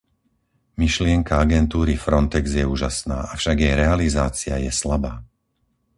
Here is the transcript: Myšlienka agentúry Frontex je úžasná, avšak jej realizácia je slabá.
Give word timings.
Myšlienka 0.81 1.33
agentúry 1.45 1.93
Frontex 2.05 2.45
je 2.59 2.65
úžasná, 2.75 3.17
avšak 3.37 3.55
jej 3.65 3.75
realizácia 3.83 4.55
je 4.65 4.71
slabá. 4.81 5.13